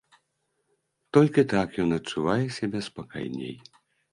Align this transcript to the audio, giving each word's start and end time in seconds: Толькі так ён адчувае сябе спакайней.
Толькі 1.17 1.45
так 1.53 1.77
ён 1.85 1.89
адчувае 1.99 2.41
сябе 2.57 2.79
спакайней. 2.89 3.55